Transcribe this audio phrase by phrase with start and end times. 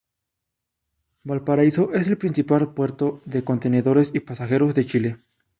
[1.23, 5.21] Valparaíso es el principal puerto de contenedores y pasajeros de Chile.